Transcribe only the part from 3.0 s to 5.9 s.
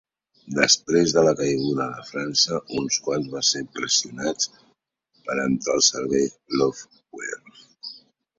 quants van ser pressionats per a entrar al